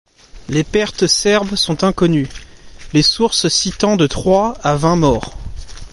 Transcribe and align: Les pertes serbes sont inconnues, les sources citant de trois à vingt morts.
Les 0.49 0.63
pertes 0.63 1.05
serbes 1.05 1.53
sont 1.53 1.83
inconnues, 1.83 2.27
les 2.91 3.03
sources 3.03 3.49
citant 3.49 3.97
de 3.97 4.07
trois 4.07 4.57
à 4.63 4.75
vingt 4.75 4.95
morts. 4.95 5.37